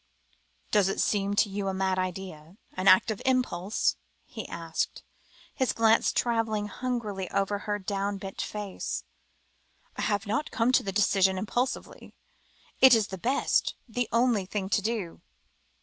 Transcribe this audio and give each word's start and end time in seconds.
"Does 0.71 0.89
it 0.89 0.99
seem 0.99 1.35
to 1.35 1.47
you 1.47 1.67
a 1.67 1.75
mad 1.75 1.99
idea? 1.99 2.57
an 2.73 2.87
act 2.87 3.11
of 3.11 3.21
impulse?" 3.23 3.97
he 4.25 4.49
asked, 4.49 5.03
his 5.53 5.73
glance 5.73 6.11
travelling 6.11 6.65
hungrily 6.69 7.29
over 7.29 7.59
her 7.69 7.77
down 7.77 8.17
bent 8.17 8.41
face. 8.41 9.03
"I 9.97 10.01
have 10.01 10.25
not 10.25 10.49
come 10.49 10.71
to 10.71 10.81
the 10.81 10.91
decision 10.91 11.37
impulsively. 11.37 12.15
It 12.79 12.95
is 12.95 13.09
the 13.09 13.19
best 13.19 13.75
the 13.87 14.09
only 14.11 14.47
thing 14.47 14.69
to 14.69 14.81
do." 14.81 15.21